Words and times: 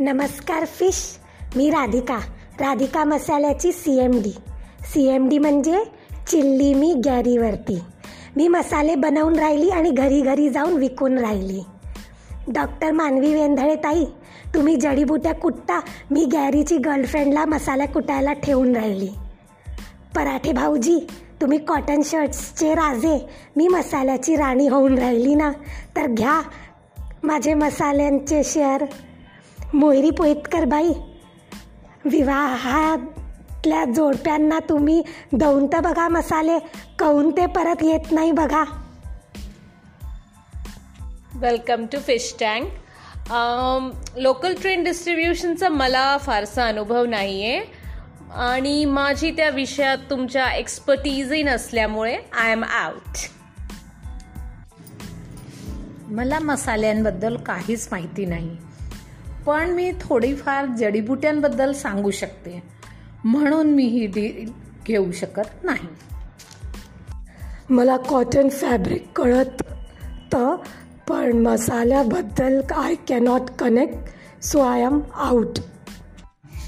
नमस्कार 0.00 0.64
फिश. 0.64 1.18
मी 1.56 1.70
राधिका. 1.70 2.18
राधिका 2.60 3.04
मसाल्याची 3.04 3.72
C 3.72 3.98
M 3.98 4.10
D 4.10 4.30
C 4.92 5.06
M 5.06 5.28
D 5.28 5.38
म्हणजे 5.38 5.84
चिल्ली 6.30 6.74
मी 6.74 6.94
गॅरीवरती. 7.04 7.78
मी 8.36 8.48
मसाले 8.48 8.94
बनवून 8.94 9.38
राहिली 9.38 9.70
आणि 9.70 9.90
घरी 9.90 10.20
घरी 10.20 10.48
जाऊन 10.48 10.72
विकून 10.72 11.18
राहिली. 11.18 11.60
डॉक्टर 12.48 12.92
मानवी 12.92 13.34
वेंधळे 13.34 13.76
ताई 13.76 14.04
तुम्ही 14.54 14.76
जडीबुट्या 14.76 15.34
कुटता 15.34 15.80
मी 16.10 16.24
गॅरीची 16.24 16.76
गर्लफ्रेंडला 16.76 17.44
मसाला 17.44 17.86
कुटायला 17.86 18.32
ठेवून 18.32 18.76
राहिली. 18.76 19.10
पराठे 20.16 20.52
भाऊजी 20.52 21.06
तुम्ही 21.40 21.58
कॉटन 21.58 22.02
शर्ट्सचे 22.04 22.74
राजे. 22.74 23.28
मी 23.56 23.68
मसाल्याची 23.68 24.36
राणी 24.36 24.68
होऊन 24.68 24.98
राहिली 24.98 25.34
ना? 25.34 25.52
तर 25.96 26.06
घ्या 26.06 26.42
माझे 27.22 27.54
मसाल्यांचे 27.54 28.42
शेअर. 28.44 28.84
मोहरी 29.74 30.10
पोईतकर 30.10 30.64
बाई 30.64 30.88
विवाहातल्या 32.04 33.84
जोडप्यांना 33.84 34.58
तुम्ही 34.58 35.02
दौन 35.32 35.66
तर 35.66 35.80
बघा 35.80 36.08
मसाले 36.08 36.58
कहून 36.98 37.30
ते 37.30 37.46
परत 37.46 37.82
येत 37.82 38.12
नाही 38.12 38.32
बघा. 38.32 38.64
Welcome 41.34 41.86
to 41.86 41.98
fish 41.98 42.34
tank. 42.40 42.68
Local 44.16 44.54
train 44.60 44.84
डिस्ट्रीब्युशनचा 44.84 45.68
मला 45.68 46.16
फारसा 46.16 46.66
अनुभव 46.66 47.04
नाही 47.04 47.44
आहे 47.44 47.60
आणि 48.34 48.84
माझी 48.84 49.30
त्या 49.30 49.48
विषयात 49.50 49.98
तुमच्या 50.10 50.50
एक्सपर्टीजही 50.50 51.42
नसल्यामुळे 51.42 52.16
आय 52.32 52.52
एम 52.52 52.64
आउट 52.64 53.18
मला 56.08 56.38
मसाल्यांबद्दल 56.38 57.36
काहीच 57.36 57.88
माहिती 57.90 58.26
नाही. 58.26 58.56
पण 59.46 59.70
मी 59.70 59.92
थोडीफार 60.00 60.66
जडीबुट्यांबद्दल 60.66 61.72
सांगू 61.72 62.10
शकते. 62.10 62.62
म्हणून 63.24 63.66
मी 63.66 63.84
ही 63.84 64.06
डील 64.06 64.52
घेऊ 64.86 65.12
शकत 65.12 65.64
नाही. 65.64 65.88
मला 67.70 67.96
कॉटन 67.96 68.48
फॅब्रिक 68.48 69.06
कळत 69.16 69.62
तर 70.32 70.56
पण 71.08 71.32
मसाल्याबद्दल 71.32 72.60
I 72.76 72.94
cannot 73.08 73.40
connect 73.58 73.94
so 74.44 74.58
I 74.58 74.82
am 74.82 75.00
out 75.14 75.58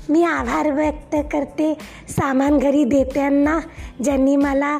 मी 0.09 0.25
आभार 0.25 0.71
व्यक्त 0.71 1.17
करते 1.33 1.75
सामान 2.09 2.59
घरी 2.59 2.85
देत्यांना 2.85 3.61
ज्यांनी 4.05 4.37
मला 4.37 4.79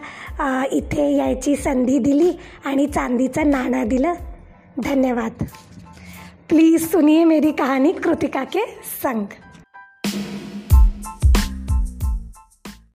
इथे 0.73 1.17
यायची 1.17 1.57
संधी 1.57 1.99
दिली 1.99 2.33
आणि 2.65 2.87
चांदीचं 2.87 3.51
नाणं 3.51 3.89
दिलं. 3.89 4.15
धन्यवाद. 4.85 5.45
प्लीज़ 6.49 6.87
सुनिए 6.87 7.25
मेरी 7.25 7.51
कहानी 7.53 7.93
कृतिका 7.93 8.45
के 8.45 8.61
संग। 8.85 9.27